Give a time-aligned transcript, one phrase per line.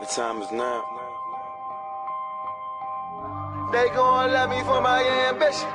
[0.00, 0.82] The time is now.
[3.72, 5.68] They gon' love me for my ambition.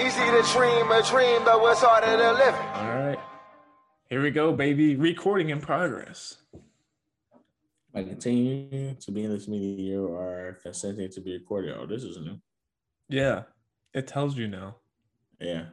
[0.00, 2.54] Easy to dream a dream, but what's harder to live?
[2.74, 3.18] All right.
[4.08, 4.96] Here we go, baby.
[4.96, 6.36] Recording in progress.
[7.94, 11.74] I continue to be in this media year or consenting to be recorded.
[11.76, 12.38] Oh, this is new.
[13.08, 13.42] Yeah.
[13.92, 14.76] It tells you now.
[15.40, 15.64] Yeah.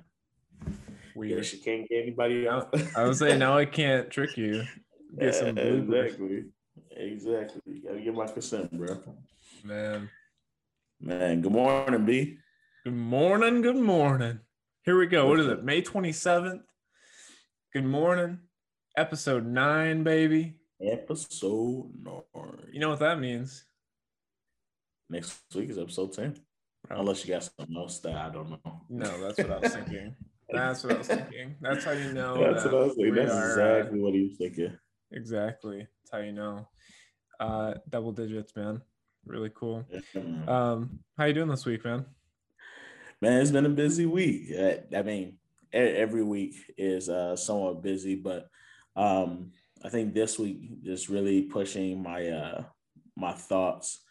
[1.15, 1.37] Weird.
[1.37, 2.73] Yeah, she can't get anybody out.
[2.97, 4.63] I would saying now I can't trick you.
[5.19, 6.05] Get some Yeah, bloopers.
[6.07, 6.43] exactly.
[6.95, 7.61] Exactly.
[7.65, 9.01] You gotta get my consent, bro.
[9.63, 10.09] Man.
[11.01, 12.37] Man, good morning, B.
[12.85, 13.61] Good morning.
[13.61, 14.39] Good morning.
[14.83, 15.27] Here we go.
[15.27, 15.63] What is it?
[15.63, 16.61] May 27th.
[17.73, 18.39] Good morning.
[18.95, 20.55] Episode nine, baby.
[20.81, 22.23] Episode nine.
[22.71, 23.65] You know what that means?
[25.09, 26.35] Next week is episode 10.
[26.89, 28.81] Unless you got something else that I don't know.
[28.89, 30.15] No, that's what I was thinking.
[30.47, 31.55] That's what I was thinking.
[31.59, 32.39] That's how you know.
[32.39, 33.15] That's that what I was thinking.
[33.15, 34.77] That's are, uh, exactly what he was thinking.
[35.11, 35.79] Exactly.
[35.79, 36.67] That's how you know.
[37.39, 38.81] Uh double digits, man.
[39.25, 39.85] Really cool.
[40.47, 42.05] Um, how you doing this week, man?
[43.21, 44.51] Man, it's been a busy week.
[44.57, 45.37] Uh, I mean,
[45.73, 48.47] every week is uh, somewhat busy, but
[48.95, 49.51] um,
[49.83, 52.63] I think this week just really pushing my uh,
[53.15, 54.01] my thoughts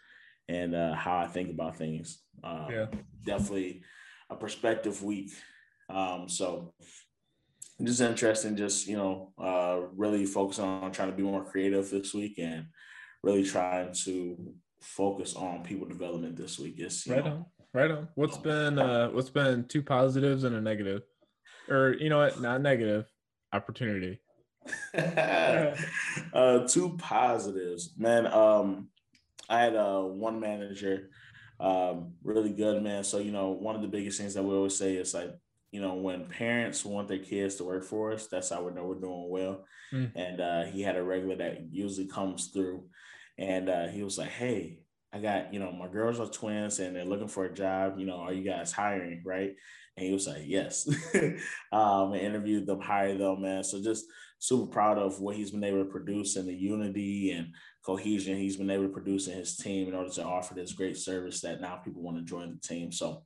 [0.48, 2.19] and uh, how I think about things.
[2.42, 2.86] Um, Yeah.
[3.25, 3.83] definitely
[4.31, 5.33] a perspective week.
[5.88, 6.75] Um, so
[7.83, 12.14] just interesting, just you know, uh, really focusing on trying to be more creative this
[12.14, 12.66] week and
[13.25, 14.36] really trying to
[14.80, 16.75] focus on people development this week.
[16.78, 17.47] It's Right know, on.
[17.72, 18.08] Right on.
[18.14, 21.03] What's been uh what's been two positives and a negative?
[21.69, 23.06] Or you know what, not negative,
[23.53, 24.20] opportunity.
[24.94, 28.27] uh, two positives, man.
[28.27, 28.89] Um,
[29.48, 31.11] I had uh, one manager,
[31.61, 33.05] um, really good man.
[33.05, 35.34] So you know, one of the biggest things that we always say is like,
[35.70, 38.84] you know, when parents want their kids to work for us, that's how we know
[38.84, 39.64] we're doing well.
[39.92, 40.12] Mm.
[40.14, 42.84] And uh, he had a regular that usually comes through,
[43.38, 44.80] and uh, he was like, "Hey,
[45.12, 47.98] I got you know, my girls are twins and they're looking for a job.
[47.98, 49.54] You know, are you guys hiring, right?"
[49.97, 50.88] And he was like, "Yes."
[51.72, 53.64] um, and interviewed them, hired them, man.
[53.64, 54.06] So just
[54.38, 57.54] super proud of what he's been able to produce and the unity and
[57.84, 60.97] cohesion he's been able to produce in his team in order to offer this great
[60.97, 62.91] service that now people want to join the team.
[62.92, 63.22] So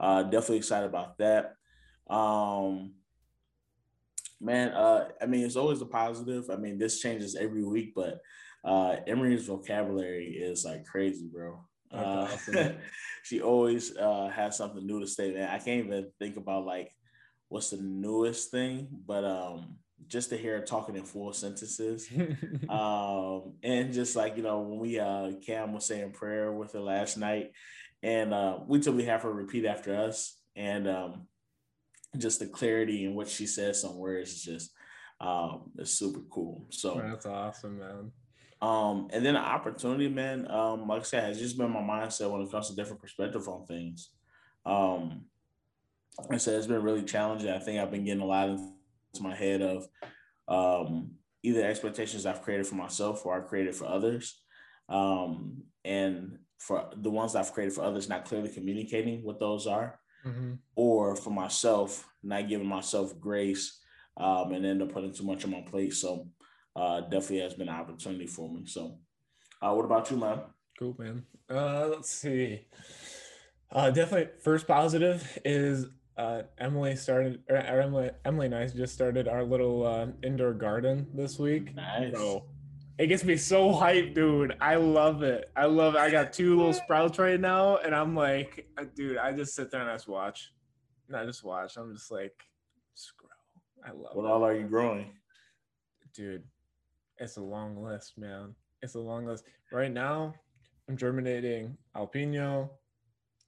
[0.00, 1.54] uh, definitely excited about that.
[2.08, 2.92] Um,
[4.40, 6.50] man, uh, I mean, it's always a positive.
[6.50, 8.20] I mean, this changes every week, but
[8.64, 11.60] uh, Emery's vocabulary is like crazy, bro.
[11.90, 12.28] Uh,
[13.22, 15.32] she always uh, has something new to say.
[15.32, 16.90] Man, I can't even think about like
[17.48, 22.08] what's the newest thing, but um, just to hear her talking in full sentences,
[22.68, 26.80] um, and just like you know when we uh, Cam was saying prayer with her
[26.80, 27.52] last night,
[28.02, 31.26] and uh, we have her repeat after us, and um,
[32.16, 34.70] just the clarity in what she says some words is just
[35.20, 36.66] um, it's super cool.
[36.70, 37.00] So.
[37.02, 38.12] That's awesome, man.
[38.62, 42.30] Um, and then the opportunity, man, um, like I said, has just been my mindset
[42.30, 44.10] when it comes to different perspective on things.
[44.64, 45.24] Um,
[46.20, 47.50] like I said it's been really challenging.
[47.50, 49.88] I think I've been getting a lot into my head of
[50.46, 51.12] um,
[51.42, 54.40] either expectations I've created for myself or I've created for others.
[54.88, 59.98] Um, and for the ones I've created for others, not clearly communicating what those are,
[60.24, 60.58] Mhm.
[60.76, 63.80] or for myself, not giving myself grace
[64.16, 65.94] um, and end up putting too much on my plate.
[65.94, 66.28] So
[66.76, 68.64] uh, definitely has been an opportunity for me.
[68.66, 68.98] So,
[69.60, 70.40] uh, what about you, man?
[70.78, 71.24] Cool, man.
[71.50, 72.66] Uh, let's see.
[73.70, 79.28] Uh, definitely, first positive is uh, Emily started, or Emily, Emily and I just started
[79.28, 81.74] our little uh, indoor garden this week.
[81.74, 82.12] Nice.
[82.12, 82.44] Bro,
[82.98, 84.56] it gets me so hyped, dude.
[84.60, 85.50] I love it.
[85.56, 85.98] I love it.
[86.00, 89.70] I got two little sprouts right now, and I'm like, uh, dude, I just sit
[89.70, 90.52] there and I just watch.
[91.08, 91.76] And I just watch.
[91.76, 92.34] I'm just like,
[92.94, 93.30] scroll.
[93.84, 94.30] I love What it.
[94.30, 95.12] all are you growing?
[96.14, 96.44] dude,
[97.22, 98.54] it's a long list, man.
[98.82, 99.44] It's a long list.
[99.70, 100.34] Right now,
[100.88, 102.68] I'm germinating alpino,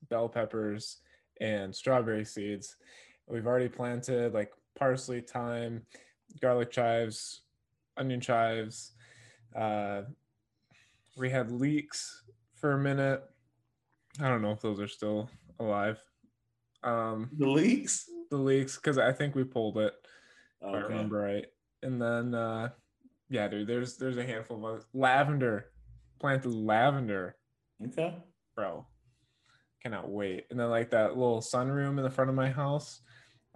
[0.08, 0.98] bell peppers,
[1.40, 2.76] and strawberry seeds.
[3.26, 5.82] We've already planted like parsley, thyme,
[6.40, 7.42] garlic chives,
[7.96, 8.92] onion chives.
[9.56, 10.02] Uh,
[11.16, 12.22] we had leeks
[12.54, 13.22] for a minute.
[14.20, 15.28] I don't know if those are still
[15.58, 15.99] alive.
[16.84, 18.08] Um, The leeks.
[18.31, 19.94] the leeks, because I think we pulled it
[20.60, 21.46] if I remember right.
[21.82, 22.70] And then uh
[23.34, 24.84] yeah, dude, there's there's a handful of others.
[24.94, 25.66] lavender.
[26.20, 27.36] Planted lavender,
[27.84, 28.16] Okay.
[28.54, 28.86] bro.
[29.82, 30.44] Cannot wait.
[30.50, 33.00] And then like that little sunroom in the front of my house.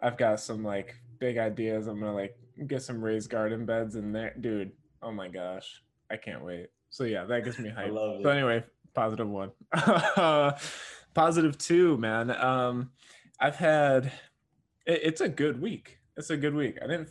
[0.02, 1.86] I've got some like big ideas.
[1.86, 2.36] I'm gonna like
[2.66, 4.34] get some raised garden beds in there.
[4.38, 4.72] Dude,
[5.02, 5.82] oh my gosh.
[6.10, 6.66] I can't wait.
[6.90, 7.92] So yeah, that gets me I hyped.
[7.94, 8.64] love So anyway,
[8.94, 9.52] positive one.
[11.14, 12.30] positive two, man.
[12.30, 12.90] Um,
[13.40, 14.06] I've had.
[14.86, 15.98] It, it's a good week.
[16.16, 16.78] It's a good week.
[16.82, 17.10] I didn't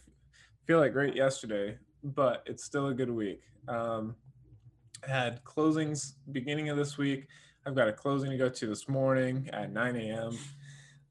[0.65, 1.77] feel like great yesterday,
[2.15, 3.41] but it's still a good week.
[3.67, 4.15] Um,
[5.07, 7.27] had closings beginning of this week.
[7.65, 10.37] I've got a closing to go to this morning at 9 a.m.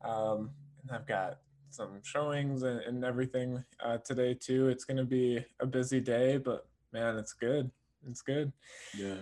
[0.05, 0.51] Um,
[0.83, 1.39] and I've got
[1.71, 4.69] some showings and, and everything uh, today too.
[4.69, 7.71] It's going to be a busy day, but man, it's good.
[8.09, 8.53] It's good.
[8.97, 9.17] Yeah.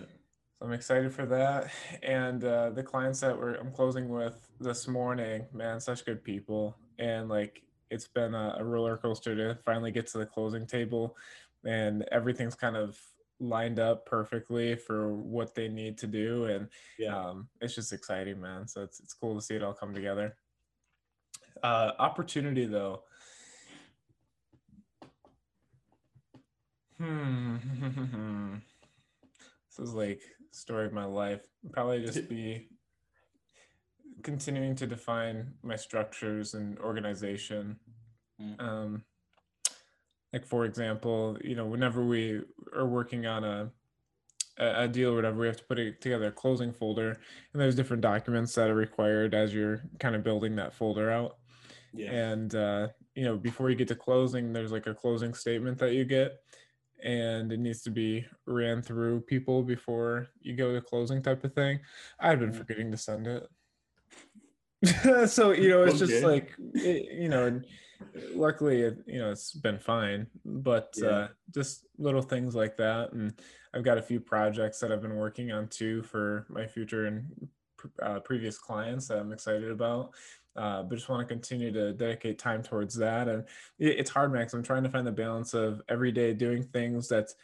[0.59, 1.71] So I'm excited for that.
[2.01, 6.77] And uh, the clients that we're I'm closing with this morning, man, such good people.
[6.97, 7.61] And like
[7.91, 11.17] it's been a, a roller coaster to finally get to the closing table,
[11.65, 12.97] and everything's kind of
[13.39, 16.45] lined up perfectly for what they need to do.
[16.45, 17.17] And Yeah.
[17.17, 18.67] um, it's just exciting, man.
[18.67, 20.37] So it's it's cool to see it all come together.
[21.63, 23.03] Uh, opportunity though.
[26.97, 27.57] Hmm.
[29.69, 30.21] this is like
[30.51, 31.41] story of my life.
[31.73, 32.69] Probably just be
[34.23, 37.77] continuing to define my structures and organization.
[38.41, 38.61] Mm.
[38.61, 39.03] Um,
[40.35, 42.41] like for example, you know, whenever we
[42.75, 43.71] are working on a
[44.57, 47.11] a deal or whatever, we have to put it together a closing folder,
[47.53, 51.37] and there's different documents that are required as you're kind of building that folder out
[51.93, 52.11] Yeah.
[52.11, 55.93] and uh, you know before you get to closing there's like a closing statement that
[55.93, 56.33] you get
[57.03, 61.53] and it needs to be ran through people before you go to closing type of
[61.53, 61.79] thing
[62.19, 62.57] i've been Mhm.
[62.57, 63.47] forgetting to send it
[65.29, 67.61] so you know it's just like it, you know
[68.33, 71.07] luckily it, you know it's been fine but Yeah.
[71.07, 73.33] uh just little things like that and
[73.73, 77.25] i've got a few projects that i've been working on too for my future and
[78.01, 80.11] uh, previous clients that i'm excited about
[80.55, 83.43] uh, but just want to continue to dedicate time towards that and
[83.79, 87.07] it, it's hard max i'm trying to find the balance of every day doing things
[87.07, 87.35] that's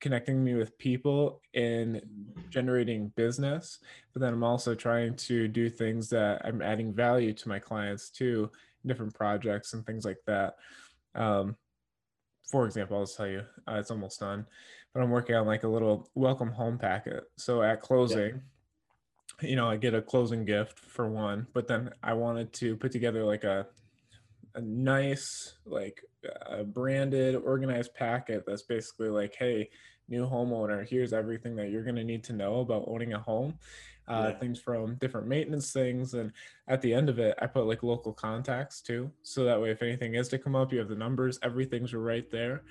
[0.00, 2.00] connecting me with people and
[2.48, 3.80] generating business
[4.14, 8.08] but then i'm also trying to do things that i'm adding value to my clients
[8.08, 8.50] too
[8.86, 10.56] different projects and things like that.
[11.14, 11.56] Um,
[12.50, 14.44] for example i'll just tell you uh, it's almost done
[14.92, 17.24] but i'm working on like a little welcome home packet.
[17.36, 18.42] So at closing
[19.40, 22.92] you know i get a closing gift for one but then i wanted to put
[22.92, 23.66] together like a
[24.56, 26.02] a nice like
[26.46, 29.70] a branded organized packet that's basically like hey
[30.08, 33.56] new homeowner here's everything that you're going to need to know about owning a home
[34.10, 34.38] uh, Yeah.
[34.38, 36.32] things from different maintenance things and
[36.68, 39.82] at the end of it i put like local contacts too so that way if
[39.82, 42.62] anything is to come up you have the numbers everything's right there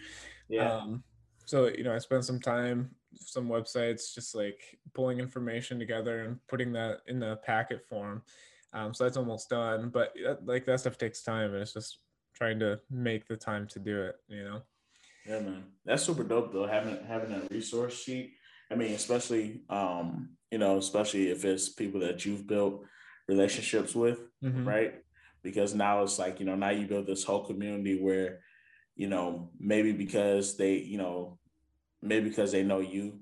[0.50, 0.78] Yeah.
[0.78, 1.04] um,
[1.50, 6.38] so you know, I spent some time, some websites, just like pulling information together and
[6.48, 8.22] putting that in the packet form.
[8.72, 12.02] Um, so that's almost done, but uh, like that stuff takes time, and it's just
[12.36, 14.18] trying to make the time to do it.
[14.28, 14.62] You know.
[15.26, 16.68] Yeah, man, that's super dope though.
[16.68, 18.36] Having having that resource sheet.
[18.70, 22.86] I mean, especially um, you know, especially if it's people that you've built
[23.28, 24.66] relationships with, Mhm.
[24.66, 24.96] right?
[25.44, 28.42] Because now it's like you know, now you build this whole community where,
[28.96, 31.40] you know, maybe because they, you know,
[32.02, 33.22] maybe because they know you,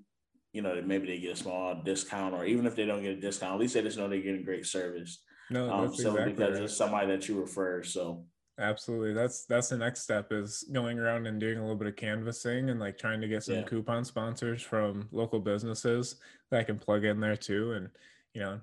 [0.54, 3.22] you know, maybe they get a small discount, or even if they don't get a
[3.22, 5.24] discount, at least they just know they're getting great service.
[5.50, 6.64] No, Um, so exactly because right.
[6.64, 8.28] it's somebody that you refer, so
[8.60, 9.14] Absolutely.
[9.14, 12.70] That's that's the next step is going around and doing a little bit of canvassing
[12.70, 13.64] and like trying to get some Yeah.
[13.64, 16.16] coupon sponsors from local businesses
[16.50, 17.74] that I can plug in there too.
[17.74, 17.90] And
[18.34, 18.60] you know,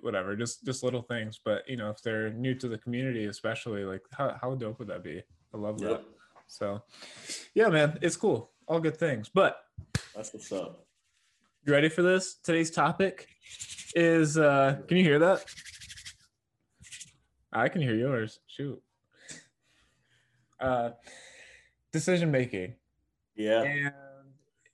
[0.00, 1.38] whatever, just just little things.
[1.44, 4.88] But you know, if they're new to the community, especially, like how how dope would
[4.88, 5.22] that be?
[5.52, 6.02] I love that.
[6.46, 6.82] So
[7.54, 8.52] yeah, man, it's cool.
[8.66, 9.28] All good things.
[9.28, 9.60] But
[10.14, 10.86] that's what's up.
[11.66, 12.36] you ready for this?
[12.42, 13.28] Today's topic
[13.94, 15.44] is uh can you hear that?
[17.52, 18.40] I can hear yours.
[18.46, 18.82] Shoot.
[20.60, 20.90] Uh
[21.92, 22.74] decision making
[23.36, 23.92] Yeah, and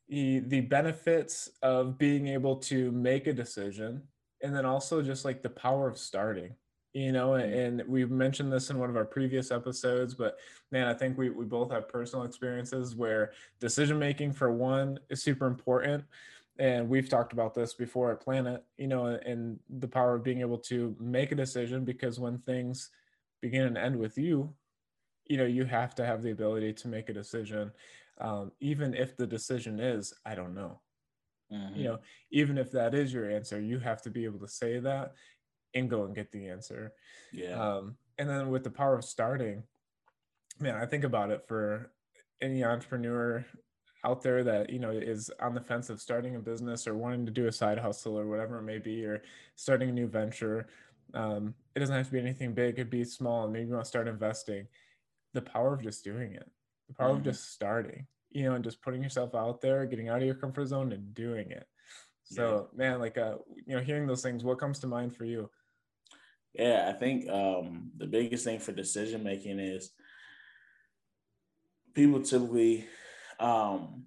[0.09, 4.03] the the benefits of being able to make a decision
[4.43, 6.55] and then also just like the power of starting
[6.93, 10.37] you know and we've mentioned this in one of our previous episodes but
[10.71, 15.23] man i think we, we both have personal experiences where decision making for one is
[15.23, 16.05] super important
[16.59, 20.41] and we've talked about this before at planet you know and the power of being
[20.41, 22.91] able to make a decision because when things
[23.41, 24.55] begin and end with you
[25.27, 27.73] you know you have to have the ability to make a decision.
[28.19, 30.81] Um, even if the decision is i don't know
[31.53, 31.77] Mhm.
[31.77, 31.99] you know
[32.31, 35.15] even if that is your answer you have to be able to say that
[35.75, 36.93] and go and get the answer.
[37.33, 39.65] Yeah, um, and then with the power of starting
[40.61, 41.93] man i think about it for
[42.41, 43.45] any entrepreneur
[44.05, 47.25] out there that you know is on the fence of starting a business or wanting
[47.27, 49.23] to do a side hustle or whatever it may be or
[49.57, 50.67] starting a new venture
[51.15, 52.75] um, it doesn't have to be anything big.
[52.75, 54.67] It could be small maybe you want to start investing.
[55.33, 56.51] The power of just doing it.
[56.89, 57.25] The power of Mhm.
[57.25, 60.67] just starting you know and just putting yourself out there getting out of your comfort
[60.67, 61.67] zone and doing it.
[62.25, 65.51] So man like uh you know hearing those things what comes to mind for you?
[66.55, 69.91] Yeah, I think um, the biggest thing for decision making is
[71.95, 72.87] people typically,
[73.41, 74.05] um,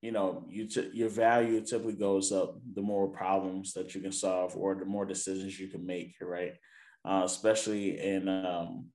[0.00, 4.12] you know, you t- your value typically goes up the more problems that you can
[4.12, 6.52] solve or the more decisions you can make, right?
[7.06, 8.86] Uh, especially in um,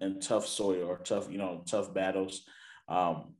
[0.00, 2.42] in tough soil or tough, you know, tough battles.
[2.88, 3.34] Um,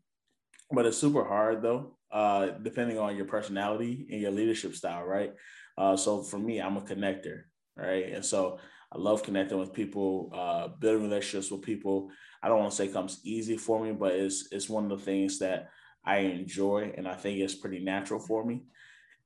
[0.70, 5.32] but it's super hard though, uh, depending on your personality and your leadership style, right?
[5.78, 7.42] Uh, so for me, I'm a connector,
[7.76, 8.12] right?
[8.12, 8.58] And so
[8.92, 12.10] I love connecting with people, uh, building relationships with people.
[12.42, 15.04] I don't want to say comes easy for me, but it's it's one of the
[15.04, 15.70] things that
[16.04, 18.62] I enjoy, and I think it's pretty natural for me.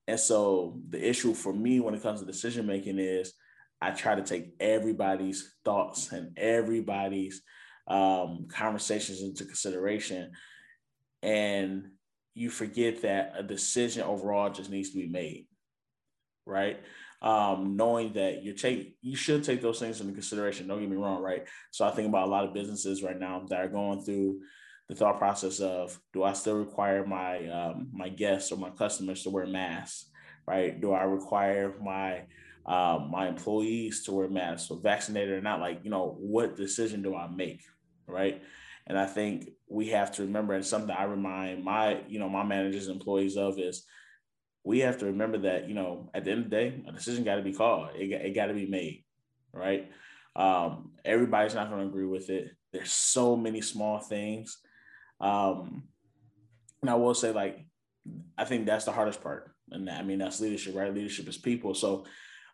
[0.09, 3.35] And so the issue for me when it comes to decision making is
[3.81, 7.43] I try to take everybody's thoughts and everybody's
[7.87, 10.33] um, conversations into consideration.
[11.23, 11.90] And
[12.35, 15.47] you forget that a decision overall just needs to be made,
[16.47, 16.81] right?
[17.23, 20.67] Um, knowing that you take you should take those things into consideration.
[20.67, 21.47] Don't get me wrong, right?
[21.71, 24.41] So I think about a lot of businesses right now that are going through
[24.89, 29.23] the thought process of do I still require my um, my guests or my customers
[29.23, 30.11] to wear masks,
[30.49, 30.81] right?
[30.81, 32.23] Do I require my
[32.67, 35.61] um, my employees to wear masks, so vaccinated or not?
[35.61, 37.62] Like, you know, what decision do I make,
[38.07, 38.43] right?
[38.87, 42.43] And I think we have to remember, and something I remind my, you know, my
[42.43, 43.85] managers, employees of is
[44.64, 47.25] we have to remember that, you know, at the end of the day, a decision
[47.25, 47.90] got to be called.
[47.95, 49.05] It, it got to be made,
[49.52, 49.90] right?
[50.37, 52.50] Um, everybody's not going to agree with it.
[52.73, 54.59] There's so many small things
[55.21, 55.85] um,
[56.81, 57.67] and I will say, like,
[58.37, 59.52] I think that's the hardest part.
[59.71, 60.93] And I mean, that's leadership, right?
[60.93, 61.75] Leadership is people.
[61.75, 62.07] So,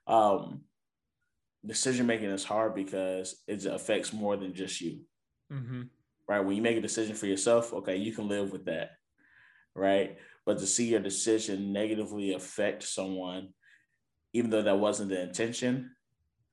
[0.06, 0.62] um,
[1.64, 5.00] decision making is hard because it affects more than just you.
[5.52, 5.82] Mm-hmm.
[6.28, 6.40] Right.
[6.40, 8.90] When you make a decision for yourself, okay, you can live with that.
[9.75, 10.16] Right.
[10.46, 13.48] But to see your decision negatively affect someone,
[14.32, 15.90] even though that wasn't the intention,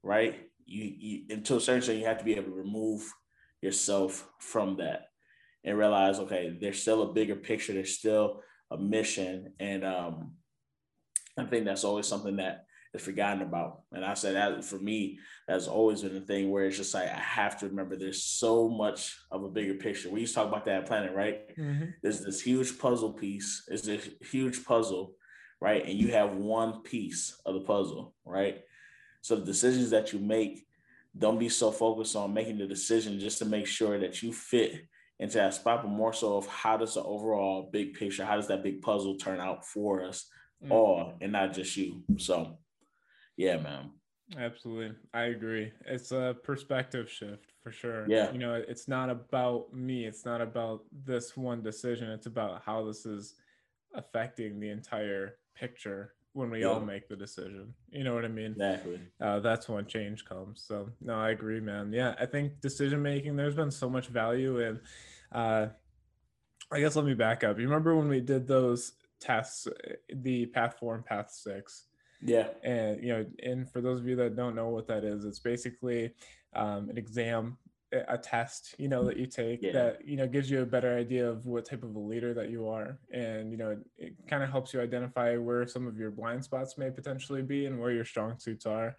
[0.01, 0.49] right?
[0.65, 3.09] You, you until a certain extent, you have to be able to remove
[3.61, 5.05] yourself from that
[5.63, 9.53] and realize, okay, there's still a bigger picture, there's still a mission.
[9.59, 10.33] And um,
[11.37, 12.65] I think that's always something that
[13.01, 13.81] forgotten about.
[13.91, 17.09] And I said that for me, that's always been the thing where it's just like
[17.09, 20.09] I have to remember there's so much of a bigger picture.
[20.09, 21.55] We used to talk about that planet, right?
[21.57, 21.85] Mm-hmm.
[22.01, 25.15] There's this huge puzzle piece, it's this huge puzzle,
[25.59, 25.83] right?
[25.85, 28.61] And you have one piece of the puzzle, right?
[29.21, 30.65] So the decisions that you make,
[31.17, 34.87] don't be so focused on making the decision just to make sure that you fit
[35.19, 38.47] into that spot, but more so of how does the overall big picture, how does
[38.47, 40.27] that big puzzle turn out for us
[40.63, 40.71] mm.
[40.71, 42.03] all and not just you.
[42.17, 42.57] So
[43.37, 43.91] yeah, man.
[44.37, 44.95] Absolutely.
[45.13, 45.71] I agree.
[45.85, 48.05] It's a perspective shift for sure.
[48.07, 48.31] Yeah.
[48.31, 50.05] You know, it's not about me.
[50.05, 52.09] It's not about this one decision.
[52.09, 53.35] It's about how this is
[53.93, 56.67] affecting the entire picture when we yeah.
[56.67, 57.73] all make the decision.
[57.91, 58.53] You know what I mean?
[58.53, 58.99] Exactly.
[59.21, 60.63] Uh, that's when change comes.
[60.67, 61.93] So no, I agree, man.
[61.93, 63.35] Yeah, I think decision making.
[63.35, 64.79] There's been so much value in.
[65.31, 65.67] Uh,
[66.71, 67.59] I guess let me back up.
[67.59, 69.67] You remember when we did those tests,
[70.11, 71.85] the Path Four and Path Six?
[72.23, 72.47] Yeah.
[72.63, 75.39] And you know, and for those of you that don't know what that is, it's
[75.39, 76.11] basically
[76.55, 77.57] um, an exam
[78.07, 79.71] a test you know that you take yeah.
[79.71, 82.49] that you know gives you a better idea of what type of a leader that
[82.49, 82.97] you are.
[83.11, 86.43] And you know it, it kind of helps you identify where some of your blind
[86.43, 88.97] spots may potentially be and where your strong suits are.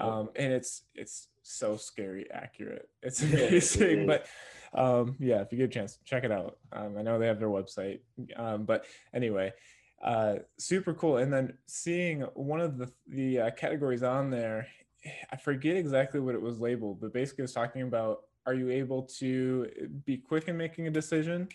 [0.00, 2.88] Um, and it's it's so scary accurate.
[3.02, 4.00] It's amazing.
[4.00, 4.26] yeah, but
[4.74, 6.58] um, yeah if you get a chance check it out.
[6.72, 8.00] Um, i know they have their website.
[8.36, 9.52] Um, but anyway
[10.02, 11.18] uh, super cool.
[11.18, 14.66] And then seeing one of the the uh, categories on there
[15.30, 19.02] I forget exactly what it was labeled, but basically it's talking about are you able
[19.02, 19.68] to
[20.04, 21.48] be quick in making a decision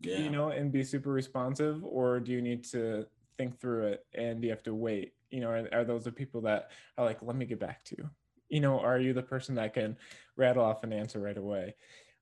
[0.00, 0.18] yeah.
[0.18, 3.06] you know and be super responsive or do you need to
[3.38, 5.14] think through it and you have to wait?
[5.30, 7.96] You know are, are those the people that are like let me get back to
[7.98, 8.10] you.
[8.48, 9.96] You know are you the person that can
[10.36, 11.74] rattle off an answer right away?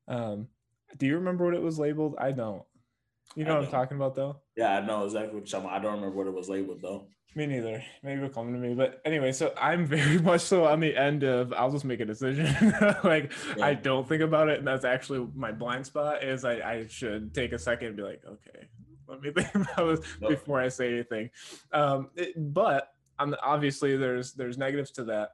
[0.09, 0.49] Um,
[0.99, 2.17] do you remember what it was labeled?
[2.19, 2.63] I don't
[3.37, 5.79] you know what i'm talking about though yeah i know exactly what you're talking about
[5.79, 7.83] i don't remember what it was labeled though me neither.
[8.03, 8.75] Maybe it'll come to me.
[8.75, 12.05] But anyway, so I'm very much so on the end of I'll just make a
[12.05, 12.47] decision.
[13.05, 13.65] like yeah.
[13.65, 14.59] I don't think about it.
[14.59, 18.03] And that's actually my blind spot is I, I should take a second and be
[18.03, 18.69] like, okay,
[19.09, 21.31] let me think about this before I say anything.
[21.73, 25.31] Um, it, but I'm obviously there's there's negatives to that,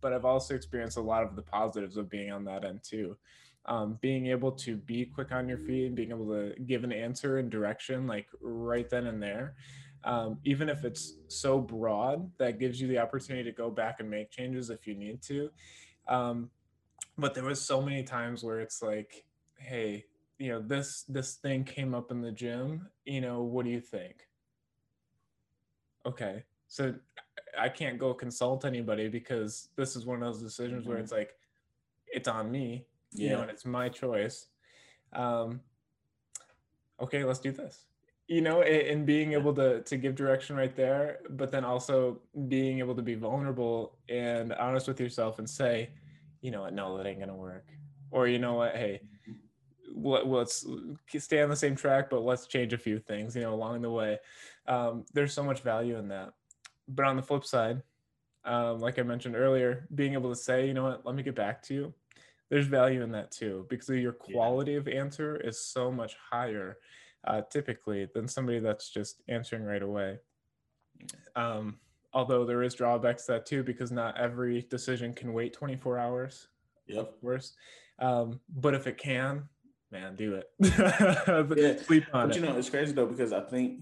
[0.00, 3.16] but I've also experienced a lot of the positives of being on that end too.
[3.64, 6.90] Um, being able to be quick on your feet and being able to give an
[6.90, 9.54] answer and direction like right then and there
[10.02, 14.10] um, even if it's so broad that gives you the opportunity to go back and
[14.10, 15.48] make changes if you need to
[16.08, 16.50] um,
[17.16, 19.24] but there was so many times where it's like
[19.58, 20.04] hey
[20.38, 23.80] you know this this thing came up in the gym you know what do you
[23.80, 24.26] think
[26.04, 26.92] okay so
[27.58, 30.90] i can't go consult anybody because this is one of those decisions mm-hmm.
[30.90, 31.36] where it's like
[32.08, 33.30] it's on me yeah.
[33.30, 34.46] you know and it's my choice
[35.12, 35.60] um
[37.00, 37.86] okay let's do this
[38.32, 42.78] you know, and being able to to give direction right there, but then also being
[42.78, 45.90] able to be vulnerable and honest with yourself and say,
[46.40, 47.66] you know what, no, that ain't gonna work,
[48.10, 49.02] or you know what, hey,
[49.94, 50.64] let, let's
[51.18, 53.90] stay on the same track, but let's change a few things, you know, along the
[53.90, 54.18] way.
[54.66, 56.32] Um, there's so much value in that.
[56.88, 57.82] But on the flip side,
[58.44, 61.34] um, like I mentioned earlier, being able to say, you know what, let me get
[61.34, 61.94] back to you.
[62.52, 64.78] There's value in that too, because your quality yeah.
[64.78, 66.76] of answer is so much higher
[67.26, 70.18] uh, typically than somebody that's just answering right away.
[71.34, 71.78] Um,
[72.12, 76.48] although there is drawbacks to that too, because not every decision can wait 24 hours.
[76.88, 77.14] Yep.
[77.22, 77.54] Worse.
[77.98, 79.48] Um, but if it can,
[79.90, 80.50] man, do it.
[80.60, 81.82] yeah.
[81.82, 82.40] Sleep on but it.
[82.40, 83.80] you know, it's crazy though, because I think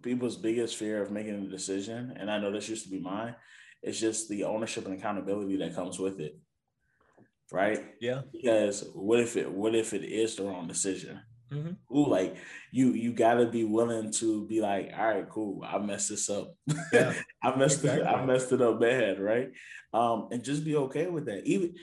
[0.00, 3.34] people's biggest fear of making a decision, and I know this used to be mine,
[3.82, 6.40] it's just the ownership and accountability that comes with it.
[7.52, 7.84] Right?
[8.00, 8.22] Yeah.
[8.32, 11.20] Because what if it what if it is the wrong decision?
[11.52, 11.96] Mm-hmm.
[11.96, 12.36] Ooh, like
[12.70, 16.54] you you gotta be willing to be like, all right, cool, I messed this up.
[16.92, 18.02] Yeah, I messed exactly.
[18.02, 19.50] it, I messed it up bad, right?
[19.92, 21.44] Um, and just be okay with that.
[21.44, 21.74] Even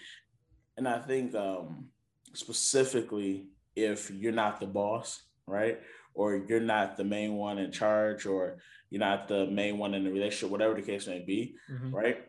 [0.77, 1.89] and I think um
[2.33, 5.79] specifically if you're not the boss, right?
[6.13, 8.57] Or you're not the main one in charge, or
[8.89, 11.93] you're not the main one in the relationship, whatever the case may be, mm-hmm.
[11.93, 12.25] right?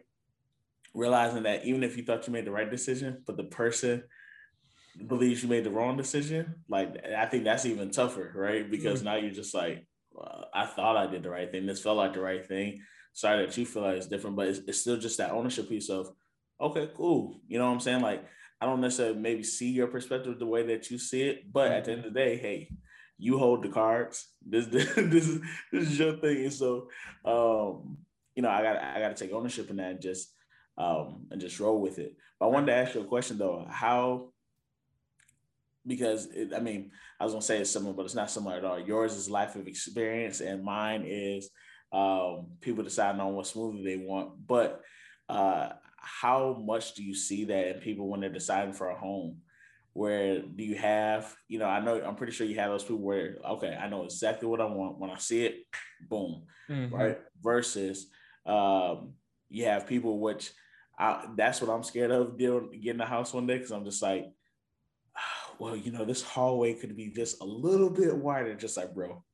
[0.94, 4.04] Realizing that even if you thought you made the right decision, but the person
[5.06, 8.68] believes you made the wrong decision, like I think that's even tougher, right?
[8.68, 9.08] Because mm-hmm.
[9.08, 11.66] now you're just like, well, I thought I did the right thing.
[11.66, 12.80] This felt like the right thing.
[13.12, 15.90] Sorry that you feel like it's different, but it's, it's still just that ownership piece
[15.90, 16.08] of,
[16.60, 17.40] okay, cool.
[17.46, 18.00] You know what I'm saying?
[18.00, 18.24] Like,
[18.60, 21.84] I don't necessarily maybe see your perspective the way that you see it, but at
[21.84, 22.70] the end of the day, hey,
[23.18, 24.28] you hold the cards.
[24.44, 25.40] This this this is,
[25.72, 26.44] this is your thing.
[26.44, 26.88] And so,
[27.24, 27.98] um,
[28.34, 30.32] you know, I got I got to take ownership in that and just
[30.78, 32.16] um and just roll with it.
[32.38, 33.66] But I wanted to ask you a question though.
[33.68, 34.30] How
[35.86, 38.64] because it, I mean, I was gonna say it's similar, but it's not similar at
[38.64, 38.78] all.
[38.78, 41.50] Yours is life of experience, and mine is
[41.92, 44.46] um, people deciding on what smoothie they want.
[44.46, 44.82] But
[45.28, 49.38] uh, how much do you see that in people when they're deciding for a home?
[49.94, 52.98] Where do you have, you know, I know I'm pretty sure you have those people
[52.98, 54.98] where, okay, I know exactly what I want.
[54.98, 55.56] When I see it,
[56.08, 56.94] boom, mm-hmm.
[56.94, 57.18] right?
[57.42, 58.06] Versus
[58.46, 59.14] um,
[59.48, 60.52] you have people which
[60.98, 64.02] I, that's what I'm scared of dealing getting a house one day because I'm just
[64.02, 64.26] like,
[65.58, 68.54] well, you know, this hallway could be just a little bit wider.
[68.54, 69.24] Just like, bro,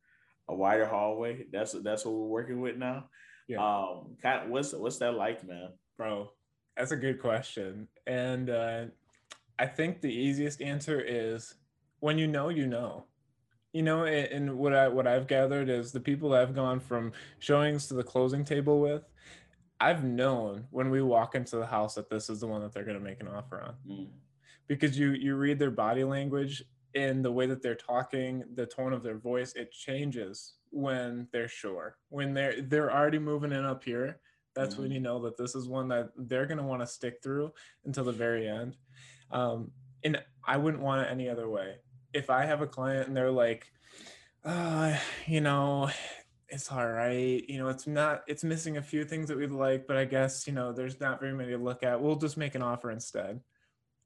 [0.49, 1.47] a wider hallway.
[1.53, 3.09] That's that's what we're working with now.
[3.49, 3.65] Yeah.
[3.65, 5.69] Um, kind of, what's what's that like, man?
[5.97, 6.31] Bro,
[6.77, 8.85] that's a good question, and uh,
[9.59, 11.55] I think the easiest answer is
[12.01, 13.07] when you know, you know.
[13.73, 17.89] You know, and what I what I've gathered is the people I've gone from showings
[17.89, 19.03] to the closing table with,
[19.81, 22.85] I've known when we walk into the house that this is the one that they're
[22.85, 23.75] going to make an offer on.
[23.89, 24.09] Mm
[24.67, 26.63] because you you read their body language
[26.95, 31.49] in the way that they're talking, the tone of their voice, it changes when they're
[31.49, 31.97] sure.
[32.09, 34.21] When they're they're already moving in up here,
[34.55, 34.83] that's mm-hmm.
[34.83, 37.53] when you know that this is one that they're gonna want to stick through
[37.85, 38.77] until the very end.
[39.31, 39.71] Um,
[40.03, 41.77] and I wouldn't want it any other way.
[42.13, 43.67] If I have a client and they're like,
[44.45, 45.91] uh, you know,
[46.55, 47.45] it's all right.
[47.49, 50.47] You know, it's not, it's missing a few things that we'd like, but I guess,
[50.47, 52.01] you know, there's not very many to look at.
[52.01, 53.41] We'll just make an offer instead.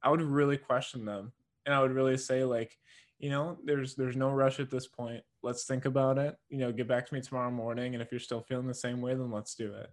[0.01, 1.31] I would really question them
[1.65, 2.77] and I would really say like,
[3.19, 5.21] you know, there's there's no rush at this point.
[5.43, 6.37] Let's think about it.
[6.49, 9.01] You know, get back to me tomorrow morning, and if you're still feeling the same
[9.01, 9.91] way, then let's do it.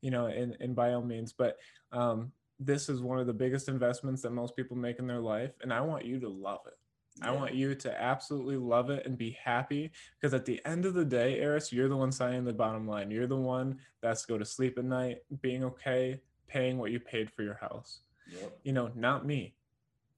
[0.00, 1.34] You know, and and by all means.
[1.34, 1.58] But
[1.92, 5.52] um, this is one of the biggest investments that most people make in their life,
[5.60, 6.78] and I want you to love it.
[7.20, 10.94] I want you to absolutely love it and be happy because at the end of
[10.94, 13.10] the day, Eris, you're the one signing the bottom line.
[13.10, 17.30] You're the one that's go to sleep at night, being okay, paying what you paid
[17.30, 18.00] for your house.
[18.30, 18.58] Yep.
[18.64, 19.54] You know, not me,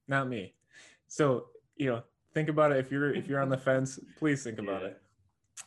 [0.07, 0.55] not me.
[1.09, 2.03] So you know,
[2.33, 2.79] think about it.
[2.79, 4.89] If you're if you're on the fence, please think about yeah.
[4.89, 5.01] it.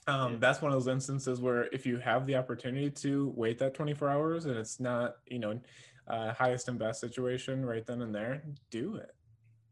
[0.08, 0.38] Um, yeah.
[0.40, 4.10] That's one of those instances where if you have the opportunity to wait that 24
[4.10, 5.60] hours and it's not you know
[6.08, 9.14] uh, highest and best situation right then and there, do it.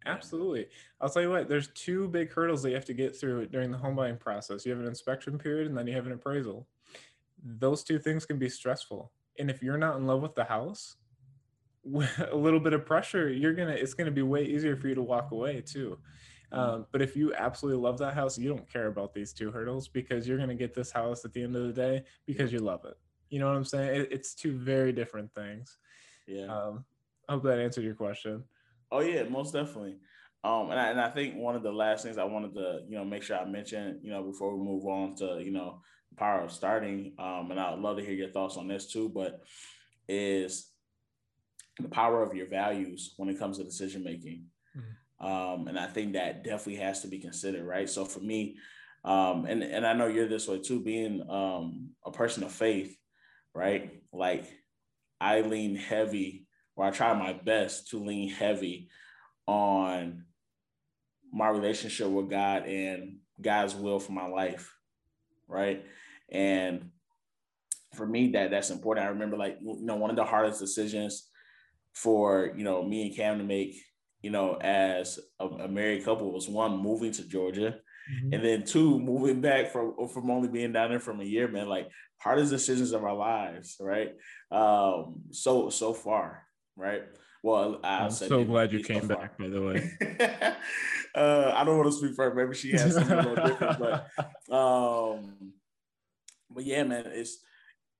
[0.05, 0.67] Absolutely.
[1.01, 3.71] I'll tell you what, there's two big hurdles that you have to get through during
[3.71, 4.65] the home buying process.
[4.65, 6.67] You have an inspection period and then you have an appraisal.
[7.43, 9.11] Those two things can be stressful.
[9.39, 10.95] And if you're not in love with the house,
[12.31, 15.01] a little bit of pressure, you're gonna it's gonna be way easier for you to
[15.01, 15.99] walk away too.
[16.51, 16.59] Mm-hmm.
[16.59, 19.87] Um, but if you absolutely love that house, you don't care about these two hurdles
[19.87, 22.85] because you're gonna get this house at the end of the day because you love
[22.85, 22.97] it.
[23.29, 24.01] You know what I'm saying?
[24.01, 25.77] It, it's two very different things.
[26.27, 26.45] Yeah.
[26.45, 26.85] Um,
[27.27, 28.43] I hope that answered your question.
[28.91, 29.97] Oh yeah, most definitely.
[30.43, 32.95] Um, and I, and I think one of the last things I wanted to, you
[32.97, 36.15] know, make sure I mention, you know, before we move on to, you know, the
[36.17, 39.41] power of starting, um, and I'd love to hear your thoughts on this too, but
[40.07, 40.71] is
[41.79, 44.45] the power of your values when it comes to decision making.
[44.77, 45.25] Mm-hmm.
[45.25, 47.89] Um, and I think that definitely has to be considered, right?
[47.89, 48.57] So for me,
[49.05, 52.97] Um, and and I know you're this way too, being um, a person of faith,
[53.53, 54.01] right?
[54.11, 54.45] Like
[55.21, 56.44] I lean heavy,
[56.75, 58.89] or I try my best to lean heavy
[59.47, 60.25] on
[61.31, 64.73] my relationship with God and God's will for my life,
[65.47, 65.85] right?
[66.29, 66.89] And
[67.93, 69.05] for me, that that's important.
[69.05, 71.29] I remember, like you know, one of the hardest decisions
[71.93, 73.75] for you know me and Cam to make,
[74.21, 77.79] you know, as a, a married couple was one moving to Georgia
[78.11, 78.33] Mm-hmm.
[78.33, 81.67] And then two, moving back from from only being down there from a year, man,
[81.67, 84.13] like hardest decisions of our lives, right?
[84.51, 86.43] Um, so so far,
[86.75, 87.03] right?
[87.43, 89.91] Well, i am so glad you came back, by the way.
[91.15, 92.35] uh, I don't want to speak for her.
[92.35, 94.09] Maybe she has something a little different, but
[94.55, 95.53] um,
[96.49, 97.37] but yeah, man, it's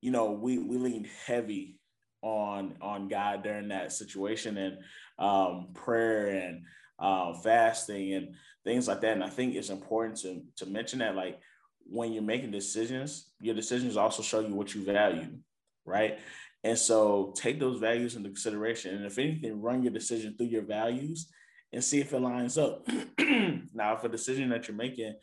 [0.01, 1.79] you know we we leaned heavy
[2.21, 4.77] on on God during that situation and
[5.19, 6.63] um, prayer and
[6.99, 9.13] uh, fasting and things like that.
[9.13, 11.39] And I think it's important to, to mention that, like,
[11.87, 15.37] when you're making decisions, your decisions also show you what you value,
[15.85, 16.19] right?
[16.65, 18.95] And so take those values into consideration.
[18.95, 21.31] And if anything, run your decision through your values
[21.71, 22.87] and see if it lines up.
[23.19, 25.13] now, if a decision that you're making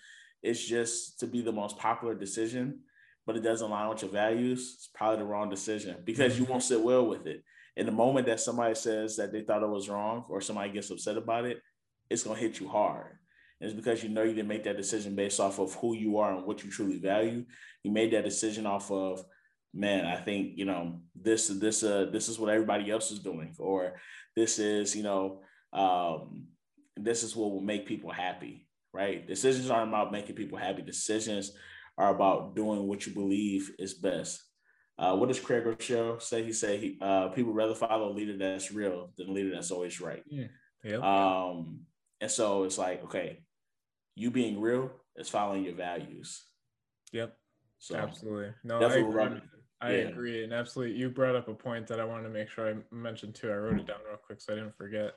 [0.41, 2.79] is just to be the most popular decision,
[3.27, 6.63] but it doesn't align with your values, it's probably the wrong decision because you won't
[6.63, 7.43] sit well with it.
[7.77, 10.91] In the moment that somebody says that they thought it was wrong or somebody gets
[10.91, 11.61] upset about it,
[12.09, 13.19] it's going to hit you hard.
[13.61, 16.19] And it's because you know you didn't make that decision based off of who you
[16.19, 17.45] are and what you truly value.
[17.83, 19.25] You made that decision off of,
[19.75, 23.55] man, I think, you know, this, this, uh, this is what everybody else is doing,
[23.59, 23.95] or
[24.37, 25.41] this is, you know,
[25.73, 26.47] um,
[26.97, 29.27] this is what will make people happy, right?
[29.27, 30.83] Decisions aren't about making people happy.
[30.83, 31.53] Decisions
[31.97, 34.43] are about doing what you believe is best.
[34.99, 36.45] Uh, what does Craig Groeschel say?
[36.45, 39.71] He say he, uh, people rather follow a leader that's real than a leader that's
[39.71, 40.23] always right.
[40.27, 40.49] Yeah.
[40.85, 41.03] Yep.
[41.03, 41.81] Um,
[42.21, 43.43] and so it's like, okay,
[44.15, 46.45] you being real is following your values.
[47.13, 47.35] Yep.
[47.79, 48.53] So absolutely.
[48.63, 49.41] No, agree.
[49.83, 50.09] I yeah.
[50.09, 50.45] agree.
[50.45, 53.35] And absolutely, you brought up a point that I wanted to make sure I mentioned
[53.35, 53.51] too.
[53.51, 55.15] I wrote it down real quick so I didn't forget.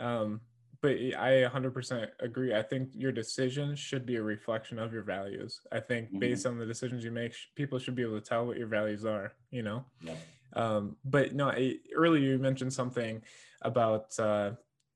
[0.00, 0.40] Um,
[0.80, 2.54] but I 100% agree.
[2.54, 5.60] I think your decisions should be a reflection of your values.
[5.70, 6.18] I think mm-hmm.
[6.18, 9.04] based on the decisions you make, people should be able to tell what your values
[9.04, 9.84] are, you know?
[10.00, 10.14] Yeah.
[10.54, 13.22] Um, but no, I, earlier you mentioned something
[13.62, 14.52] about uh,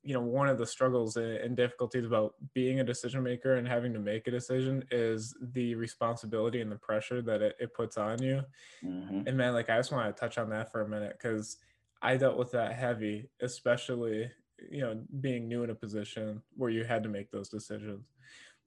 [0.06, 3.92] you know one of the struggles and difficulties about being a decision maker and having
[3.92, 8.22] to make a decision is the responsibility and the pressure that it, it puts on
[8.22, 8.42] you.
[8.84, 9.26] Mm-hmm.
[9.26, 11.56] and man like i just want to touch on that for a minute because
[12.02, 14.30] i dealt with that heavy especially
[14.70, 18.06] you know being new in a position where you had to make those decisions.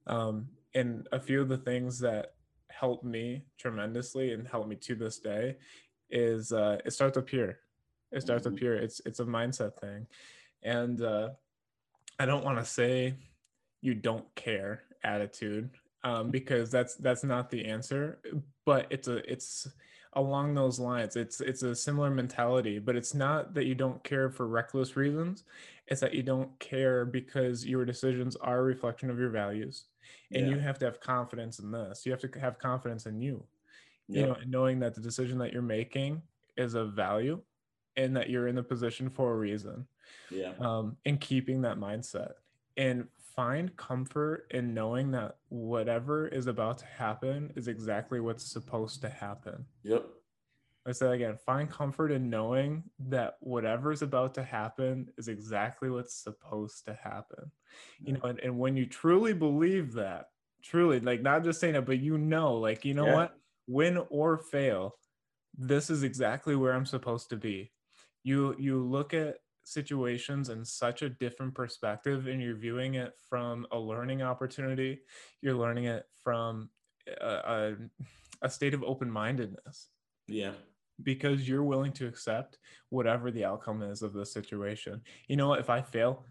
[0.06, 2.34] Um, and a few of the things that
[2.70, 5.56] helped me tremendously and helped me to this day
[6.10, 7.58] is uh, it starts up here.
[8.12, 8.54] It starts mm-hmm.
[8.54, 8.74] up here.
[8.74, 10.06] It's it's a mindset thing
[10.62, 11.30] and uh,
[12.18, 13.14] I don't want to say
[13.80, 15.70] you don't care attitude
[16.04, 18.18] um, because that's that's not the answer,
[18.64, 19.68] but it's a it's
[20.14, 21.16] along those lines.
[21.16, 25.44] It's it's a similar mentality, but it's not that you don't care for reckless reasons.
[25.88, 29.84] It's that you don't care because your decisions are a reflection of your values,
[30.32, 30.54] and yeah.
[30.54, 32.04] you have to have confidence in this.
[32.06, 33.42] You have to have confidence in you.
[34.08, 36.20] You know, knowing that the decision that you're making
[36.56, 37.40] is of value,
[37.96, 39.86] and that you're in the position for a reason
[40.30, 42.32] yeah um, and keeping that mindset
[42.76, 49.00] and find comfort in knowing that whatever is about to happen is exactly what's supposed
[49.00, 50.04] to happen yep
[50.86, 55.90] I say again, find comfort in knowing that whatever is about to happen is exactly
[55.90, 57.50] what's supposed to happen.
[58.02, 60.30] You know, and, and when you truly believe that,
[60.62, 63.14] truly, like not just saying it, but you know, like, you know yeah.
[63.14, 63.36] what?
[63.66, 64.96] Win or fail,
[65.56, 67.72] this is exactly where I'm supposed to be.
[68.22, 69.38] You you look at
[69.70, 75.00] situations in such a different perspective and you're viewing it from a learning opportunity
[75.40, 76.68] you're learning it from
[77.20, 77.76] a, a,
[78.42, 79.88] a state of open-mindedness.
[80.26, 80.52] Yeah.
[81.02, 82.58] Because you're willing to accept
[82.90, 85.00] whatever the outcome is of the situation.
[85.28, 86.24] You know if i fail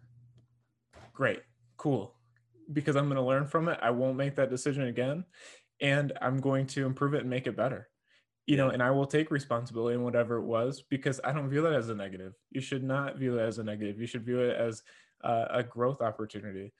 [1.14, 1.42] great
[1.78, 2.16] cool.
[2.72, 5.26] Because i'm going to learn from it i won't make that decision again
[5.82, 7.90] and i'm going to improve it and make it better
[8.50, 11.62] you know, and I will take responsibility in whatever it was because I don't view
[11.62, 12.34] that as a negative.
[12.50, 14.02] You should not view it as a negative.
[14.02, 14.82] You should view it as
[15.22, 16.74] a, a growth opportunity,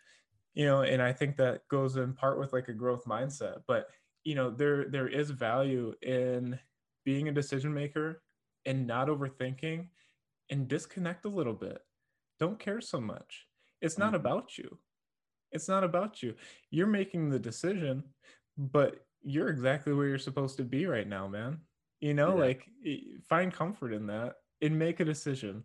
[0.56, 3.58] you know, and I think that goes in part with like a growth mindset.
[3.68, 3.86] But
[4.24, 6.58] you know, there there is value in
[7.06, 8.24] being a decision maker
[8.66, 9.90] and not overthinking
[10.50, 11.84] and disconnect a little bit.
[12.40, 13.46] Don't care so much.
[13.80, 14.26] It's not mm-hmm.
[14.26, 14.80] about you.
[15.52, 16.34] It's not about you.
[16.72, 18.06] You're making the decision,
[18.58, 21.60] but you're exactly where you're supposed to be right now, man.
[22.00, 22.44] You know, yeah.
[22.46, 22.66] like
[23.28, 25.64] find comfort in that and make a decision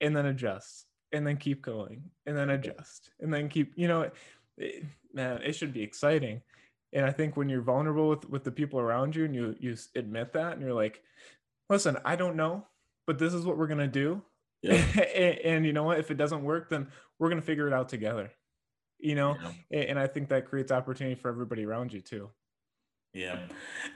[0.00, 4.10] and then adjust and then keep going and then adjust and then keep, you know,
[4.58, 6.42] it, man, it should be exciting
[6.92, 9.76] And I think when you're vulnerable with with the people around you and you you
[9.96, 11.02] admit that and you're like,
[11.70, 12.66] listen, I don't know,
[13.06, 14.22] but this is what we're gonna do.
[14.62, 14.74] Yeah.
[15.14, 15.98] and, and, you know what?
[15.98, 18.30] If it doesn't work, then we're gonna figure it out together.
[18.98, 19.36] You know,
[19.70, 19.80] yeah.
[19.80, 22.30] and I think that creates opportunity for everybody around you too.
[23.12, 23.40] Yeah.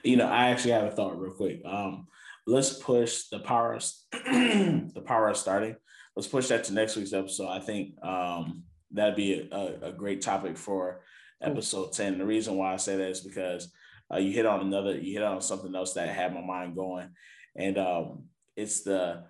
[0.02, 1.62] You know, I actually have a thought real quick.
[1.64, 2.06] Um,
[2.46, 5.76] let's push the power of, the power of starting.
[6.14, 7.48] Let's push that to next week's episode.
[7.48, 11.02] I think um, that'd be a, a, great topic for
[11.42, 12.18] episode 10.
[12.18, 13.72] The reason why I say that is because
[14.12, 17.10] uh, you hit on another, you hit on something else that had my mind going.
[17.54, 18.24] And um,
[18.54, 19.24] it's the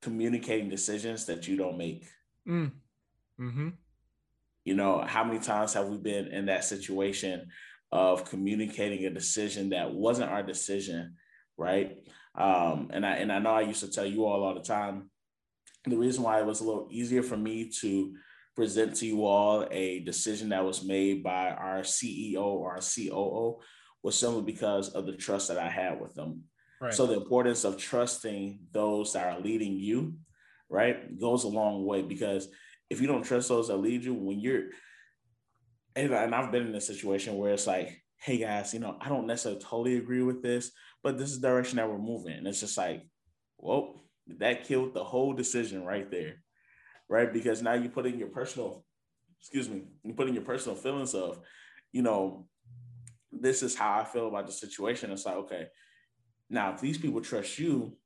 [0.00, 2.06] communicating decisions that you don't make.
[2.48, 2.72] Mm.
[3.40, 3.68] Mm-hmm.
[4.64, 7.48] You know, how many times have we been in that situation
[7.92, 11.14] of communicating a decision that wasn't our decision,
[11.58, 11.98] right?
[12.34, 15.10] Um, and I and I know I used to tell you all all the time.
[15.84, 18.14] The reason why it was a little easier for me to
[18.56, 23.60] present to you all a decision that was made by our CEO or our COO
[24.02, 26.44] was simply because of the trust that I had with them.
[26.80, 26.94] Right.
[26.94, 30.14] So the importance of trusting those that are leading you,
[30.68, 32.48] right, goes a long way because
[32.90, 34.64] if you don't trust those that lead you, when you're
[35.96, 39.08] and, and I've been in a situation where it's like, hey guys, you know, I
[39.08, 40.70] don't necessarily totally agree with this,
[41.02, 42.34] but this is the direction that we're moving.
[42.34, 43.02] And it's just like,
[43.58, 44.04] well,
[44.38, 46.36] that killed the whole decision right there.
[47.08, 47.32] Right.
[47.32, 48.84] Because now you put in your personal,
[49.40, 51.40] excuse me, you put in your personal feelings of,
[51.90, 52.46] you know,
[53.32, 55.10] this is how I feel about the situation.
[55.10, 55.66] It's like, okay,
[56.48, 57.96] now if these people trust you,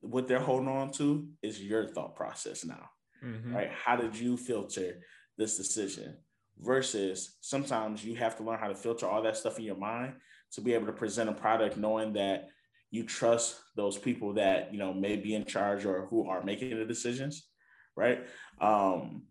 [0.00, 2.90] what they're holding on to is your thought process now.
[3.24, 3.54] Mm-hmm.
[3.54, 3.70] Right.
[3.70, 5.00] How did you filter
[5.38, 6.16] this decision?
[6.58, 10.14] Versus sometimes you have to learn how to filter all that stuff in your mind
[10.52, 12.48] to be able to present a product knowing that
[12.90, 16.78] you trust those people that you know may be in charge or who are making
[16.78, 17.48] the decisions
[17.96, 18.26] right?
[18.60, 19.24] Um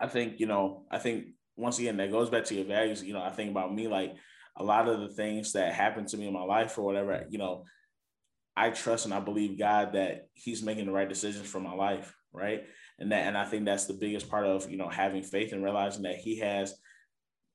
[0.00, 3.02] i think you know i think once again that goes back to your values.
[3.04, 4.14] You know i think about me like
[4.56, 7.38] a lot of the things that happened to me in my life or whatever you
[7.38, 7.64] know
[8.56, 12.14] i trust and i believe god that he's making the right decisions for my life
[12.32, 12.64] right
[13.00, 15.64] and that and I think that's the biggest part of you know having faith and
[15.64, 16.74] realizing that he has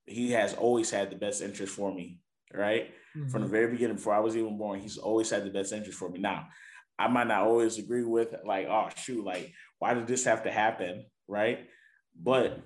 [0.06, 2.20] he has always had the best interest for me,
[2.54, 2.92] right?
[3.16, 3.30] Mm-hmm.
[3.30, 5.98] From the very beginning, before I was even born, he's always had the best interest
[5.98, 6.20] for me.
[6.20, 6.48] Now,
[7.00, 10.52] I might not always agree with like, oh shoot, like why did this have to
[10.52, 11.68] happen, right?
[12.20, 12.60] But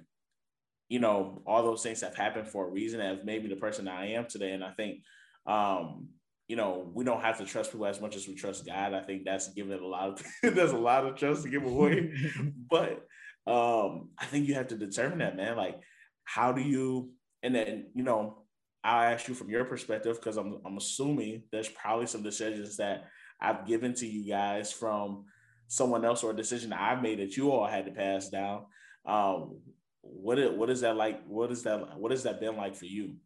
[0.90, 3.56] you know, all those things have happened for a reason and have made me the
[3.56, 4.54] person I am today.
[4.54, 5.04] And I think
[5.46, 6.10] um,
[6.50, 8.94] you know, we don't have to trust people as much as we trust God.
[8.94, 12.12] I think that's giving a lot of there's a lot of trust to give away.
[12.70, 13.06] but
[13.48, 15.56] um, I think you have to determine that, man.
[15.56, 15.80] Like,
[16.26, 17.12] how do you
[17.44, 18.44] and then, you know,
[18.84, 23.06] I'll ask you from your perspective, because I'm I'm assuming there's probably some decisions that
[23.40, 25.26] I've given to you guys from
[25.68, 28.66] someone else or a decision I've made that you all had to pass down.
[29.06, 29.60] Um,
[30.02, 31.24] what is, what is that like?
[31.28, 32.00] What is that?
[32.00, 33.18] What has that been like for you?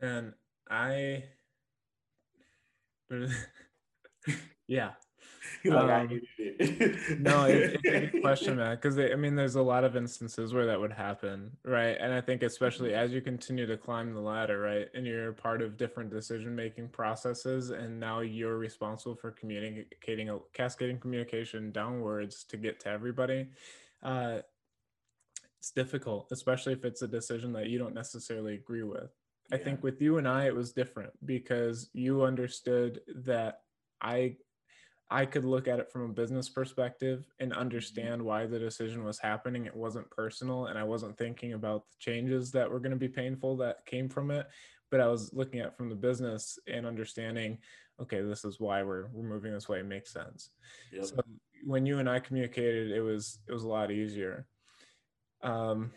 [0.00, 0.32] And
[0.70, 1.24] I
[4.68, 4.90] yeah.
[5.64, 7.20] Like, um, it.
[7.20, 8.74] no, it, it's a good question, man.
[8.74, 11.96] Because I mean, there's a lot of instances where that would happen, right?
[12.00, 13.04] And I think especially mm-hmm.
[13.04, 17.70] as you continue to climb the ladder, right, and you're part of different decision-making processes,
[17.70, 23.46] and now you're responsible for communicating, a cascading communication downwards to get to everybody.
[24.02, 24.38] Uh,
[25.60, 29.10] it's difficult, especially if it's a decision that you don't necessarily agree with.
[29.50, 33.60] I think with you and I, it was different because you understood that
[34.00, 34.36] I
[35.12, 37.60] I could look at it from a business perspective and mm-hmm.
[37.60, 39.66] understand why the decision was happening.
[39.66, 43.08] It wasn't personal, and I wasn't thinking about the changes that were going to be
[43.08, 44.46] painful that came from it.
[44.90, 47.58] But I was looking at from the business and understanding,
[48.00, 49.80] okay, this is why we're we're moving this way.
[49.80, 50.50] It makes sense.
[50.92, 51.04] Yep.
[51.04, 51.22] So
[51.64, 54.46] when you and I communicated, it was it was a lot easier.
[55.42, 55.92] Um,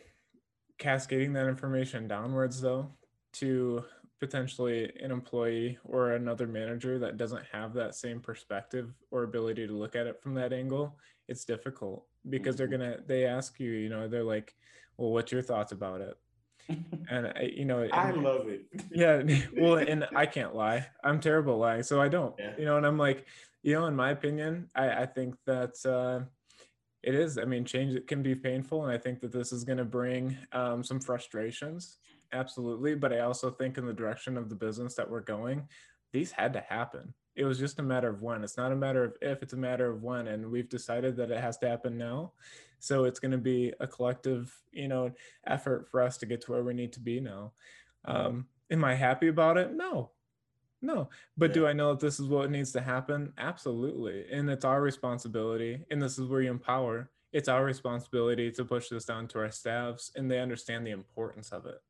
[0.78, 2.92] cascading that information downwards, though,
[3.40, 3.84] to
[4.20, 9.74] potentially an employee or another manager that doesn't have that same perspective or ability to
[9.74, 10.96] look at it from that angle
[11.28, 12.82] it's difficult because they're mm-hmm.
[12.82, 14.56] gonna they ask you you know they're like
[14.98, 16.18] well what's your thoughts about it
[17.10, 19.22] and I, you know i love it yeah
[19.58, 22.54] well and i can't lie i'm terrible lying so i don't yeah.
[22.58, 23.26] you know and i'm like
[23.64, 26.26] you know in my opinion i i think that uh
[27.04, 29.64] it is i mean change it can be painful and i think that this is
[29.64, 31.98] going to bring um, some frustrations
[32.36, 32.96] absolutely.
[32.96, 35.68] But I also think in the direction of the business that we're going,
[36.12, 37.14] these had to happen.
[37.36, 38.44] It was just a matter of when.
[38.44, 40.28] It's not a matter of if, it's a matter of when.
[40.28, 42.32] And we've decided that it has to happen now.
[42.80, 45.12] So it's going to be a collective, you know,
[45.48, 47.52] effort for us to get to where we need to be now.
[48.06, 49.74] Um, am I happy about it?
[49.74, 50.12] No,
[50.82, 51.10] no.
[51.36, 51.54] But yeah.
[51.56, 53.34] do I know that this is what needs to happen?
[53.38, 54.26] Absolutely.
[54.32, 55.84] And it's our responsibility.
[55.90, 59.52] And this is where you empower it's our responsibility to push this down to our
[59.52, 61.82] staffs and they understand the importance of it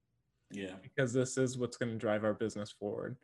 [0.52, 0.76] Yeah.
[0.82, 3.18] because this is what's going to drive our business forward.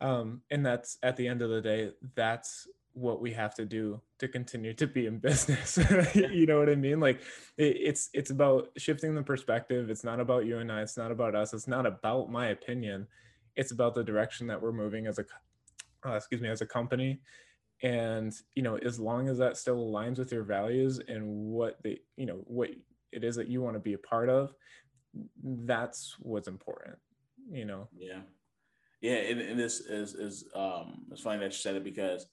[0.00, 4.00] Um, and that's at the end of the day that's what we have to do
[4.18, 5.78] to continue to be in business
[6.14, 7.00] you know what i mean?
[7.00, 7.20] Like
[7.56, 9.90] it, it's it's about shifting the perspective.
[9.90, 10.82] It's not about you and i.
[10.82, 11.54] It's not about us.
[11.54, 13.06] It's not about my opinion.
[13.56, 15.24] It's about the direction that we're moving as a
[16.04, 17.20] uh, excuse me as a company.
[17.82, 22.00] And you know as long as that still aligns with your values and what the
[22.16, 22.70] you know what
[23.12, 24.52] it is that you want to be a part of
[25.42, 26.96] that's what's important
[27.50, 28.20] you know Yeah.
[29.00, 32.26] Yeah, and, and this is is um it's funny that you said it because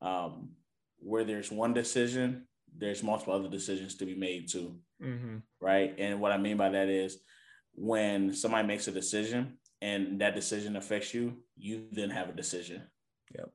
[0.00, 0.50] um
[0.98, 2.46] where there's one decision,
[2.78, 5.94] there's multiple other decisions to be made too, hmm right?
[5.98, 7.18] And what I mean by that is
[7.74, 12.82] when somebody makes a decision and that decision affects you, you then have a decision.
[13.36, 13.50] Yep.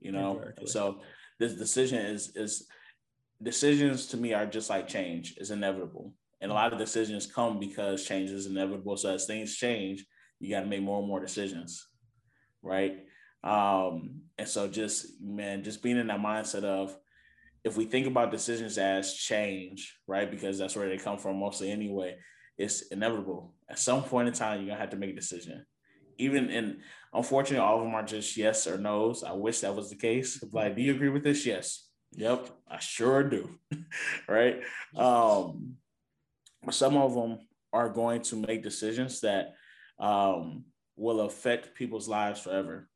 [0.00, 0.66] You know, Exactly.
[0.66, 1.00] so
[1.38, 2.66] this decision is is
[3.42, 6.12] decisions to me are just like change, is inevitable.
[6.40, 8.96] And a lot of decisions come because change is inevitable.
[8.96, 10.04] So as things change,
[10.38, 11.86] you got to make more and more decisions,
[12.62, 12.98] right?
[13.44, 16.96] Um, and so just man, just being in that mindset of
[17.62, 20.30] if we think about decisions as change, right?
[20.30, 22.16] Because that's where they come from mostly anyway,
[22.56, 23.54] it's inevitable.
[23.68, 25.64] At some point in time, you're gonna have to make a decision.
[26.18, 26.80] Even in
[27.12, 29.24] unfortunately, all of them are just yes or no's.
[29.24, 30.42] I wish that was the case.
[30.52, 31.46] Like, do you agree with this?
[31.46, 31.86] Yes.
[32.12, 33.58] Yep, I sure do.
[34.28, 34.60] right.
[34.96, 35.76] Um,
[36.68, 37.38] some of them
[37.72, 39.54] are going to make decisions that
[39.98, 40.64] um,
[40.96, 42.88] will affect people's lives forever.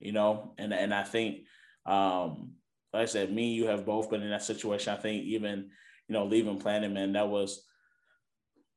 [0.00, 1.46] You know, and and I think,
[1.86, 2.54] um,
[2.92, 4.92] like I said, me and you have both been in that situation.
[4.92, 5.70] I think even
[6.08, 7.64] you know leaving Planet Man, that was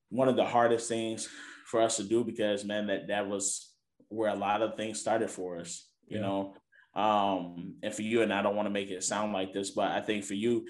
[0.10, 1.28] one of the hardest things
[1.66, 3.74] for us to do because man, that that was
[4.10, 5.90] where a lot of things started for us.
[6.08, 6.28] You Yeah.
[6.28, 6.56] know,
[6.94, 9.92] um, and for you, and I don't want to make it sound like this, but
[9.92, 10.66] I think for you,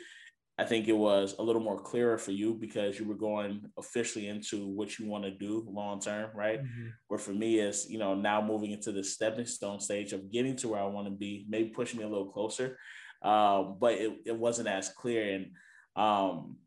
[0.57, 4.27] I think it was a little more clearer for you because you were going officially
[4.27, 6.63] into what you want to do long term, right?
[6.63, 6.93] Mhm.
[7.07, 10.55] Where for me is, you know, now moving into the stepping stone stage of getting
[10.57, 12.77] to where I want to be, maybe pushing me a little closer.
[13.21, 15.35] Um, but it, it wasn't as clear.
[15.35, 15.51] And
[15.95, 16.57] um,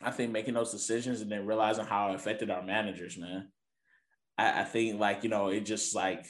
[0.00, 3.48] I think making those decisions and then realizing how it affected our managers, man.
[4.38, 6.26] I, I think like, you know, it just like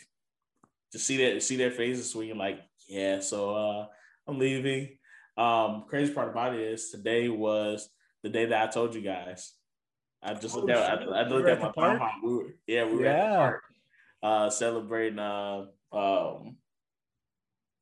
[0.92, 3.86] to see that see their faces when you're like, yeah, so uh
[4.26, 4.96] I'm leaving.
[5.40, 7.88] Um, crazy part about it is today was
[8.22, 9.55] the day that I told you guys.
[10.22, 11.00] I just Oh, looked at.
[11.00, 12.03] I, I looked at at my park?
[12.22, 13.62] We were, yeah, we were at the park
[14.22, 16.57] uh celebrating uh um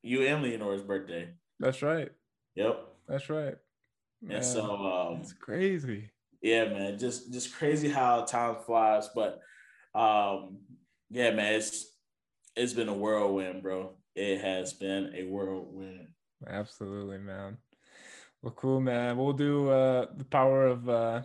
[0.03, 1.31] you and Leonore's birthday.
[1.59, 2.11] that's right
[2.55, 2.87] Yep.
[3.09, 3.57] that's right
[4.23, 9.09] And Man, so um it's crazy yeah, man, just just crazy how time flies.
[9.13, 9.41] But
[9.95, 10.59] um,
[11.11, 11.87] yeah, man, it's
[12.55, 13.97] it's been a whirlwind, bro.
[14.15, 16.09] It has been a whirlwind.
[16.47, 17.59] Absolutely, man.
[18.43, 19.17] Well, cool, man.
[19.17, 21.23] We'll do uh, the power of uh,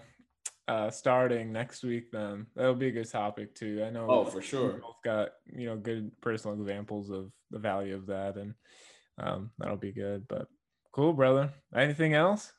[0.68, 2.12] uh, starting next week.
[2.12, 3.84] Then that'll be a good topic too.
[3.86, 4.08] I know.
[4.10, 4.74] Oh, for we sure.
[4.74, 8.56] both got you know good personal examples of the value of that, and
[9.20, 10.28] um, that'll be good.
[10.28, 10.48] But
[10.92, 11.52] cool, brother.
[11.76, 12.52] Anything else?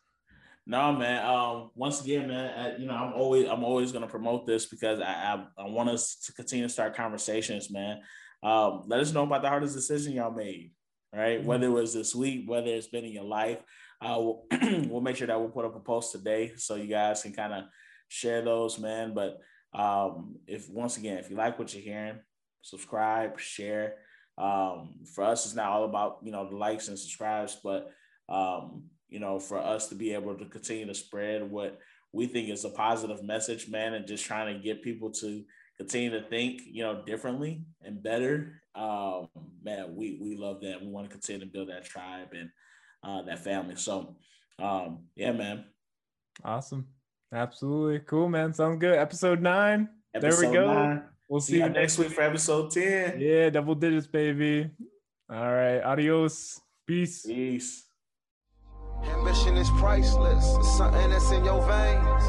[0.66, 1.26] No, man.
[1.26, 5.00] Um, once again, man, I, you know, I'm always I'm always gonna promote this because
[5.00, 5.04] I
[5.58, 8.00] I, I want us to continue to start conversations, man.
[8.42, 10.72] Um, let us know about the hardest decision y'all made,
[11.14, 11.40] right?
[11.40, 11.44] Mhm.
[11.44, 13.58] Whether it was this week, whether it's been in your life.
[14.00, 14.46] Uh, we'll,
[14.88, 17.52] we'll make sure that we'll put up a post today so you guys can kind
[17.52, 17.64] of
[18.08, 19.14] share those, man.
[19.14, 19.40] But
[19.72, 22.18] um, if once again, if you like what you're hearing,
[22.62, 23.96] subscribe, share.
[24.36, 27.90] Um, for us, it's not all about you know the likes and subscribes, but
[28.28, 31.78] um, you know, for us to be able to continue to spread what
[32.12, 35.44] we think is a positive message, man, and just trying to get people to
[35.76, 38.60] continue to think, you know, differently and better.
[38.74, 39.28] Um,
[39.62, 40.80] man, we we love that.
[40.80, 42.50] We want to continue to build that tribe and
[43.02, 43.76] uh, that family.
[43.76, 44.16] So,
[44.58, 45.64] um, yeah, man.
[46.44, 46.86] Awesome.
[47.32, 48.52] Absolutely cool, man.
[48.52, 48.96] Sounds good.
[48.96, 49.88] Episode nine.
[50.12, 50.72] there we go.
[50.72, 51.02] nine.
[51.28, 53.18] We'll See see you you next week for episode 10.
[53.18, 54.70] Yeah, double digits, baby.
[55.30, 55.80] All right.
[55.80, 56.60] Adios.
[56.86, 57.24] Peace.
[57.24, 57.84] Peace.
[59.04, 60.54] Ambition is priceless.
[60.58, 62.24] It's something that's in your veins.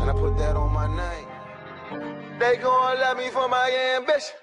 [0.00, 1.27] And I put that on my name.
[2.38, 4.36] They gon' love me for my ambition.